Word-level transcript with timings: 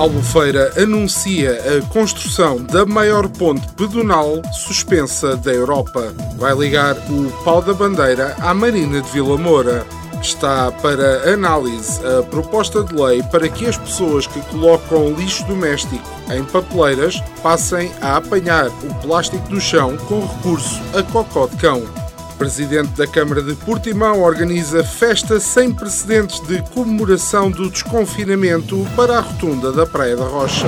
Albufeira 0.00 0.72
anuncia 0.82 1.60
a 1.76 1.86
construção 1.92 2.56
da 2.56 2.86
maior 2.86 3.28
ponte 3.28 3.68
pedonal 3.74 4.40
suspensa 4.50 5.36
da 5.36 5.52
Europa. 5.52 6.14
Vai 6.38 6.54
ligar 6.54 6.96
o 7.10 7.30
pau 7.44 7.60
da 7.60 7.74
bandeira 7.74 8.34
à 8.40 8.54
Marina 8.54 9.02
de 9.02 9.10
Vila 9.10 9.36
Moura. 9.36 9.86
Está 10.22 10.72
para 10.72 11.30
análise 11.30 12.00
a 12.02 12.22
proposta 12.22 12.82
de 12.82 12.94
lei 12.94 13.22
para 13.24 13.46
que 13.50 13.66
as 13.66 13.76
pessoas 13.76 14.26
que 14.26 14.40
colocam 14.48 15.12
lixo 15.12 15.44
doméstico 15.44 16.08
em 16.30 16.44
papeleiras 16.44 17.22
passem 17.42 17.92
a 18.00 18.16
apanhar 18.16 18.68
o 18.68 18.94
plástico 19.02 19.46
do 19.50 19.60
chão 19.60 19.98
com 20.08 20.20
recurso 20.20 20.80
a 20.98 21.02
cocó 21.02 21.46
de 21.46 21.56
cão. 21.56 22.09
Presidente 22.40 22.92
da 22.96 23.06
Câmara 23.06 23.42
de 23.42 23.54
Portimão 23.54 24.22
organiza 24.22 24.82
festa 24.82 25.38
sem 25.38 25.70
precedentes 25.74 26.40
de 26.40 26.62
comemoração 26.70 27.50
do 27.50 27.68
desconfinamento 27.68 28.86
para 28.96 29.18
a 29.18 29.20
rotunda 29.20 29.70
da 29.70 29.84
Praia 29.84 30.16
da 30.16 30.24
Rocha. 30.24 30.66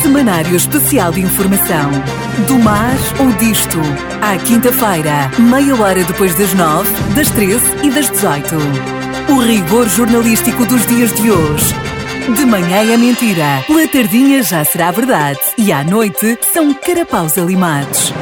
Semanário 0.00 0.54
Especial 0.54 1.10
de 1.10 1.22
Informação. 1.22 1.90
Do 2.46 2.56
mar 2.60 2.94
ou 3.18 3.32
disto. 3.32 3.78
À 4.22 4.38
quinta-feira, 4.38 5.28
meia 5.40 5.74
hora 5.74 6.04
depois 6.04 6.32
das 6.38 6.54
nove, 6.54 6.88
das 7.16 7.32
treze 7.32 7.66
e 7.82 7.90
das 7.90 8.08
dezoito. 8.08 8.54
O 9.28 9.40
rigor 9.40 9.88
jornalístico 9.88 10.64
dos 10.66 10.86
dias 10.86 11.12
de 11.14 11.32
hoje. 11.32 11.74
De 12.32 12.46
manhã 12.46 12.92
é 12.92 12.96
mentira, 12.96 13.64
pela 13.66 13.88
tardinha 13.88 14.40
já 14.40 14.64
será 14.64 14.92
verdade 14.92 15.40
e 15.58 15.72
à 15.72 15.82
noite 15.82 16.38
são 16.52 16.72
carapaus 16.74 17.36
alimados. 17.36 18.12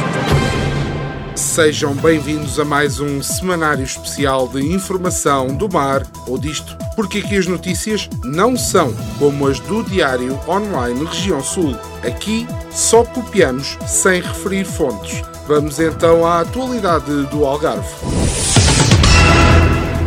Sejam 1.54 1.94
bem-vindos 1.94 2.58
a 2.58 2.64
mais 2.64 2.98
um 2.98 3.22
semanário 3.22 3.84
especial 3.84 4.48
de 4.48 4.60
informação 4.60 5.46
do 5.46 5.72
mar 5.72 6.04
ou 6.26 6.36
disto, 6.36 6.76
porque 6.96 7.18
aqui 7.18 7.36
as 7.36 7.46
notícias 7.46 8.10
não 8.24 8.56
são 8.56 8.92
como 9.20 9.46
as 9.46 9.60
do 9.60 9.84
Diário 9.84 10.36
Online 10.48 11.04
Região 11.04 11.40
Sul. 11.40 11.78
Aqui 12.02 12.44
só 12.72 13.04
copiamos 13.04 13.78
sem 13.86 14.20
referir 14.20 14.64
fontes. 14.64 15.22
Vamos 15.46 15.78
então 15.78 16.26
à 16.26 16.40
atualidade 16.40 17.24
do 17.26 17.44
Algarve. 17.44 18.23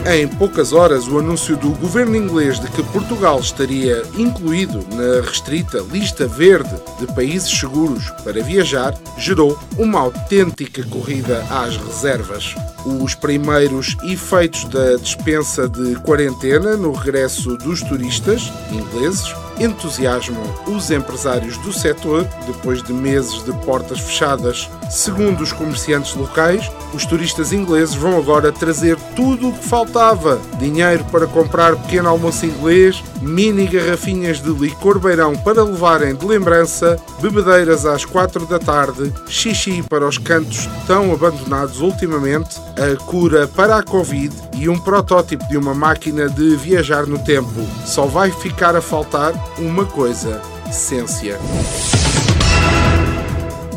Em 0.09 0.25
poucas 0.25 0.71
horas, 0.71 1.05
o 1.05 1.19
anúncio 1.19 1.57
do 1.57 1.71
governo 1.71 2.15
inglês 2.15 2.61
de 2.61 2.71
que 2.71 2.81
Portugal 2.81 3.41
estaria 3.41 4.03
incluído 4.17 4.79
na 4.95 5.21
restrita 5.21 5.79
lista 5.91 6.25
verde 6.25 6.73
de 6.97 7.07
países 7.07 7.51
seguros 7.51 8.09
para 8.23 8.41
viajar 8.41 8.93
gerou 9.17 9.59
uma 9.77 9.99
autêntica 9.99 10.81
corrida 10.85 11.45
às 11.49 11.75
reservas. 11.75 12.55
Os 12.85 13.15
primeiros 13.15 13.97
efeitos 14.01 14.63
da 14.63 14.95
dispensa 14.95 15.67
de 15.67 15.95
quarentena 15.97 16.77
no 16.77 16.93
regresso 16.93 17.57
dos 17.57 17.81
turistas 17.81 18.49
ingleses 18.71 19.35
entusiasmam 19.59 20.43
os 20.67 20.91
empresários 20.91 21.57
do 21.57 21.73
setor 21.73 22.27
depois 22.45 22.81
de 22.83 22.93
meses 22.93 23.43
de 23.43 23.51
portas 23.65 23.99
fechadas. 23.99 24.69
Segundo 24.89 25.41
os 25.41 25.51
comerciantes 25.51 26.15
locais, 26.15 26.71
os 26.93 27.05
turistas 27.05 27.51
ingleses 27.51 27.95
vão 27.95 28.17
agora 28.17 28.51
trazer 28.51 28.97
tudo 29.15 29.49
o 29.49 29.53
que 29.53 29.65
faltava: 29.65 30.39
dinheiro 30.59 31.03
para 31.05 31.27
comprar 31.27 31.75
pequeno 31.75 32.09
almoço 32.09 32.45
inglês, 32.45 33.03
mini 33.21 33.67
garrafinhas 33.67 34.41
de 34.41 34.49
licor 34.49 34.99
beirão 34.99 35.35
para 35.35 35.63
levarem 35.63 36.15
de 36.15 36.25
lembrança, 36.25 36.97
bebedeiras 37.21 37.85
às 37.85 38.05
quatro 38.05 38.45
da 38.45 38.59
tarde, 38.59 39.13
xixi 39.27 39.83
para 39.83 40.07
os 40.07 40.17
cantos 40.17 40.69
tão 40.85 41.11
abandonados 41.11 41.81
ultimamente, 41.81 42.59
a 42.77 42.95
cura 43.03 43.47
para 43.47 43.77
a 43.77 43.83
Covid 43.83 44.33
e 44.55 44.69
um 44.69 44.79
protótipo 44.79 45.47
de 45.47 45.57
uma 45.57 45.73
máquina 45.73 46.29
de 46.29 46.55
viajar 46.55 47.05
no 47.05 47.19
tempo. 47.19 47.67
Só 47.85 48.05
vai 48.05 48.31
ficar 48.31 48.75
a 48.75 48.81
faltar 48.81 49.33
uma 49.57 49.85
coisa: 49.85 50.41
ciência. 50.71 51.39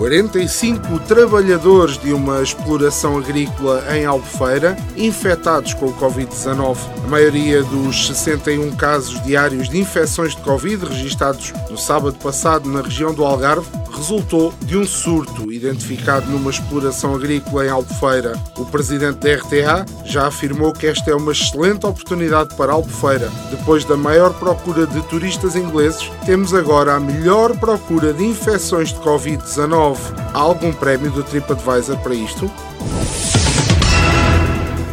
45 0.00 0.98
trabalhadores 1.00 1.98
de 1.98 2.10
uma 2.10 2.42
exploração 2.42 3.18
agrícola 3.18 3.84
em 3.94 4.06
Albufeira 4.06 4.74
infectados 4.96 5.74
com 5.74 5.88
o 5.88 5.94
Covid-19. 5.94 6.78
A 7.04 7.06
maioria 7.06 7.62
dos 7.64 8.06
61 8.06 8.74
casos 8.76 9.22
diários 9.22 9.68
de 9.68 9.76
infecções 9.76 10.34
de 10.34 10.40
Covid 10.40 10.86
registados 10.86 11.52
no 11.68 11.76
sábado 11.76 12.16
passado 12.16 12.66
na 12.66 12.80
região 12.80 13.12
do 13.12 13.26
Algarve 13.26 13.68
resultou 13.94 14.54
de 14.62 14.78
um 14.78 14.86
surto 14.86 15.52
identificado 15.52 16.30
numa 16.30 16.50
exploração 16.50 17.14
agrícola 17.14 17.66
em 17.66 17.68
Albufeira. 17.68 18.32
O 18.56 18.64
presidente 18.64 19.18
da 19.18 19.34
RTA 19.34 19.84
já 20.06 20.26
afirmou 20.26 20.72
que 20.72 20.86
esta 20.86 21.10
é 21.10 21.14
uma 21.14 21.32
excelente 21.32 21.84
oportunidade 21.84 22.54
para 22.56 22.72
Albufeira. 22.72 23.30
Depois 23.50 23.84
da 23.84 23.98
maior 23.98 24.32
procura 24.32 24.86
de 24.86 25.02
turistas 25.08 25.56
ingleses, 25.56 26.10
temos 26.24 26.54
agora 26.54 26.94
a 26.94 27.00
melhor 27.00 27.54
procura 27.58 28.14
de 28.14 28.24
infecções 28.24 28.88
de 28.88 29.00
Covid-19. 29.00 29.89
Há 30.34 30.38
algum 30.38 30.72
prémio 30.72 31.10
do 31.10 31.22
TripAdvisor 31.22 31.98
para 31.98 32.14
isto? 32.14 32.50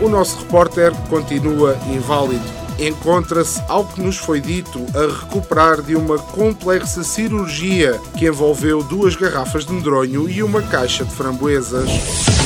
O 0.02 0.10
nosso 0.10 0.38
repórter 0.40 0.94
continua 1.10 1.78
inválido 1.88 2.58
encontra-se, 2.80 3.62
ao 3.68 3.86
que 3.86 4.02
nos 4.02 4.18
foi 4.18 4.40
dito, 4.40 4.86
a 4.96 5.22
recuperar 5.22 5.82
de 5.82 5.96
uma 5.96 6.18
complexa 6.18 7.04
cirurgia 7.04 8.00
que 8.18 8.28
envolveu 8.28 8.84
duas 8.84 9.16
garrafas 9.16 9.66
de 9.66 9.74
medronho 9.74 10.30
e 10.30 10.44
uma 10.44 10.62
caixa 10.62 11.04
de 11.04 11.12
framboesas. 11.12 12.37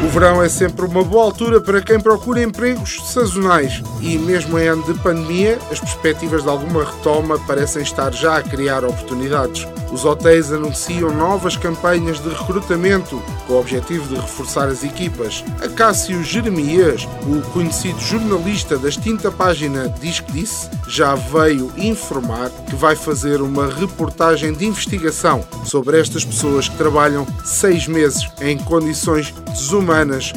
O 0.00 0.08
verão 0.10 0.40
é 0.40 0.48
sempre 0.48 0.86
uma 0.86 1.02
boa 1.02 1.24
altura 1.24 1.60
para 1.60 1.82
quem 1.82 1.98
procura 1.98 2.40
empregos 2.40 3.00
sazonais 3.04 3.82
e, 4.00 4.16
mesmo 4.16 4.56
em 4.56 4.68
ano 4.68 4.82
de 4.84 4.94
pandemia, 5.00 5.58
as 5.72 5.80
perspectivas 5.80 6.44
de 6.44 6.48
alguma 6.48 6.84
retoma 6.84 7.36
parecem 7.40 7.82
estar 7.82 8.14
já 8.14 8.38
a 8.38 8.42
criar 8.42 8.84
oportunidades. 8.84 9.66
Os 9.90 10.04
hotéis 10.04 10.52
anunciam 10.52 11.12
novas 11.12 11.56
campanhas 11.56 12.20
de 12.20 12.28
recrutamento 12.28 13.20
com 13.46 13.54
o 13.54 13.58
objetivo 13.58 14.06
de 14.06 14.20
reforçar 14.20 14.68
as 14.68 14.84
equipas. 14.84 15.42
A 15.60 15.68
Cássio 15.68 16.22
Jeremias, 16.22 17.08
o 17.26 17.40
conhecido 17.50 17.98
jornalista 17.98 18.78
da 18.78 18.88
extinta 18.88 19.32
página 19.32 19.88
Diz 20.00 20.20
que 20.20 20.30
Disse, 20.30 20.70
já 20.86 21.14
veio 21.14 21.72
informar 21.76 22.50
que 22.68 22.76
vai 22.76 22.94
fazer 22.94 23.40
uma 23.40 23.66
reportagem 23.66 24.52
de 24.52 24.66
investigação 24.66 25.42
sobre 25.64 25.98
estas 25.98 26.24
pessoas 26.24 26.68
que 26.68 26.76
trabalham 26.76 27.26
seis 27.44 27.88
meses 27.88 28.28
em 28.40 28.58
condições 28.58 29.34
desumanas 29.48 29.87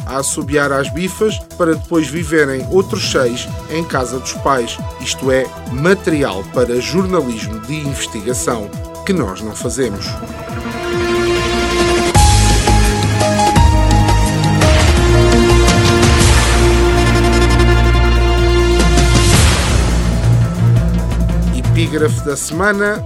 a 0.06 0.18
assobiar 0.18 0.72
às 0.72 0.90
bifas 0.90 1.38
para 1.58 1.76
depois 1.76 2.08
viverem 2.08 2.66
outros 2.72 3.12
seis 3.12 3.48
em 3.70 3.84
casa 3.84 4.20
dos 4.20 4.34
pais. 4.34 4.78
Isto 5.00 5.32
é, 5.32 5.46
material 5.72 6.44
para 6.54 6.80
jornalismo 6.80 7.60
de 7.62 7.76
investigação 7.76 8.70
que 9.06 9.14
nós 9.14 9.42
não 9.42 9.56
fazemos. 9.56 10.06
Epígrafe 21.58 22.22
da 22.26 22.38
semana. 22.38 23.04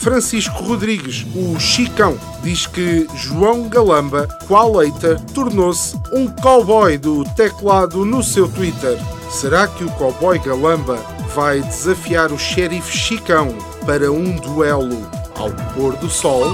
Francisco 0.00 0.64
Rodrigues, 0.64 1.26
o 1.34 1.60
Chicão, 1.60 2.18
diz 2.42 2.66
que 2.66 3.06
João 3.14 3.68
Galamba, 3.68 4.26
qual 4.48 4.74
leita, 4.74 5.20
tornou-se 5.34 5.94
um 6.14 6.26
cowboy 6.26 6.96
do 6.96 7.22
teclado 7.34 8.02
no 8.06 8.22
seu 8.22 8.48
Twitter. 8.48 8.98
Será 9.30 9.68
que 9.68 9.84
o 9.84 9.90
cowboy 9.90 10.38
Galamba 10.38 10.96
vai 11.34 11.60
desafiar 11.60 12.32
o 12.32 12.38
xerife 12.38 12.96
Chicão 12.96 13.54
para 13.84 14.10
um 14.10 14.36
duelo 14.36 15.06
ao 15.38 15.50
pôr 15.74 15.94
do 15.96 16.08
sol? 16.08 16.50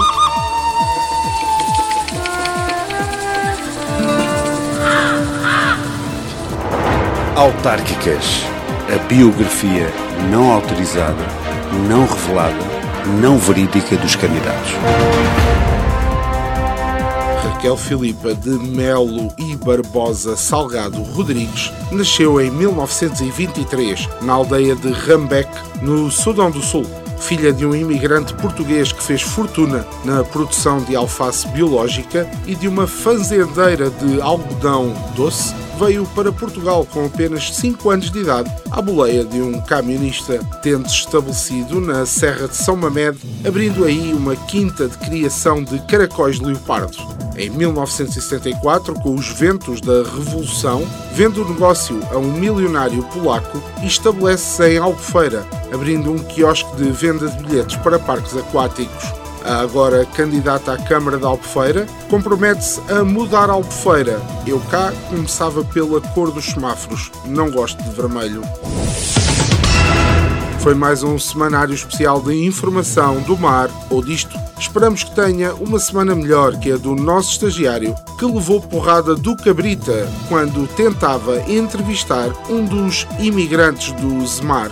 Autárquicas. 7.33 8.43
A 8.93 8.97
biografia 9.07 9.89
não 10.29 10.51
autorizada, 10.51 11.23
não 11.89 12.05
revelada, 12.05 12.76
não 13.07 13.37
verídica 13.37 13.95
dos 13.97 14.15
candidatos. 14.15 14.71
Raquel 17.43 17.77
Filipa 17.77 18.35
de 18.35 18.49
Melo 18.49 19.33
e 19.37 19.55
Barbosa 19.55 20.35
Salgado 20.35 21.01
Rodrigues 21.01 21.71
nasceu 21.91 22.39
em 22.39 22.51
1923 22.51 24.07
na 24.21 24.33
aldeia 24.33 24.75
de 24.75 24.91
Rambeck, 24.91 25.49
no 25.81 26.11
Sudão 26.11 26.51
do 26.51 26.61
Sul 26.61 26.85
filha 27.19 27.51
de 27.51 27.65
um 27.65 27.75
imigrante 27.75 28.33
português 28.35 28.91
que 28.91 29.03
fez 29.03 29.21
fortuna 29.21 29.85
na 30.05 30.23
produção 30.23 30.79
de 30.83 30.95
alface 30.95 31.47
biológica 31.49 32.29
e 32.45 32.55
de 32.55 32.67
uma 32.67 32.87
fazendeira 32.87 33.89
de 33.89 34.21
algodão 34.21 34.93
doce, 35.15 35.53
veio 35.77 36.05
para 36.07 36.31
Portugal 36.31 36.85
com 36.91 37.05
apenas 37.05 37.55
5 37.55 37.89
anos 37.91 38.09
de 38.09 38.19
idade, 38.19 38.51
à 38.71 38.81
boleia 38.81 39.23
de 39.23 39.39
um 39.39 39.61
camionista, 39.61 40.39
tendo 40.63 40.87
estabelecido 40.87 41.79
na 41.79 42.05
Serra 42.05 42.47
de 42.47 42.55
São 42.55 42.75
Mamede, 42.75 43.19
abrindo 43.45 43.85
aí 43.85 44.11
uma 44.11 44.35
quinta 44.35 44.87
de 44.87 44.97
criação 44.97 45.63
de 45.63 45.79
caracóis 45.85 46.39
leopardos. 46.39 46.97
Em 47.37 47.51
1974, 47.51 48.95
com 48.95 49.13
os 49.13 49.27
ventos 49.29 49.79
da 49.79 50.01
Revolução, 50.03 50.83
vende 51.13 51.39
o 51.39 51.47
negócio 51.47 51.99
a 52.11 52.17
um 52.17 52.33
milionário 52.33 53.03
polaco 53.03 53.61
e 53.83 53.85
estabelece-se 53.85 54.73
em 54.73 54.77
Albufeira, 54.77 55.45
abrindo 55.71 56.11
um 56.11 56.17
quiosque 56.17 56.75
de 56.75 56.89
venda 56.91 57.29
de 57.29 57.43
bilhetes 57.43 57.75
para 57.77 57.99
parques 57.99 58.35
aquáticos 58.35 59.26
agora 59.47 60.05
candidata 60.05 60.73
à 60.73 60.77
Câmara 60.77 61.17
de 61.17 61.25
Albufeira, 61.25 61.85
compromete-se 62.09 62.81
a 62.91 63.03
mudar 63.03 63.49
Albufeira. 63.49 64.21
Eu 64.45 64.59
cá 64.71 64.91
começava 65.09 65.63
pela 65.63 66.01
cor 66.01 66.31
dos 66.31 66.45
semáforos, 66.45 67.11
não 67.25 67.49
gosto 67.49 67.81
de 67.83 67.89
vermelho. 67.89 68.41
Foi 70.59 70.75
mais 70.75 71.01
um 71.01 71.17
semanário 71.17 71.73
especial 71.73 72.19
de 72.19 72.45
informação 72.45 73.21
do 73.21 73.37
mar 73.37 73.69
ou 73.89 74.03
disto. 74.03 74.37
Esperamos 74.59 75.01
que 75.01 75.15
tenha 75.15 75.53
uma 75.55 75.79
semana 75.79 76.13
melhor 76.13 76.59
que 76.59 76.71
a 76.71 76.77
do 76.77 76.93
nosso 76.93 77.31
estagiário, 77.31 77.95
que 78.19 78.25
levou 78.25 78.59
porrada 78.59 79.15
do 79.15 79.37
Cabrita 79.37 80.09
quando 80.27 80.67
tentava 80.75 81.39
entrevistar 81.49 82.29
um 82.49 82.65
dos 82.65 83.07
imigrantes 83.19 83.93
do 83.93 84.27
Zemar. 84.27 84.71